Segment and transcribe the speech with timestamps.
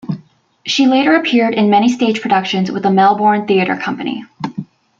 [0.65, 4.25] She later appeared in many stage productions with the Melbourne Theatre Company.